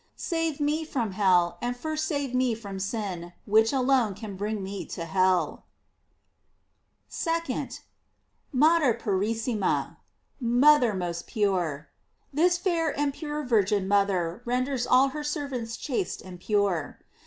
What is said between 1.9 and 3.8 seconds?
save me from sin, which